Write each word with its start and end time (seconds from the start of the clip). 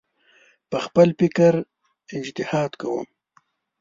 په 0.69 0.77
خپل 0.85 1.07
فکر 1.19 1.53
اجتهاد 2.17 2.71
کوم 2.81 3.07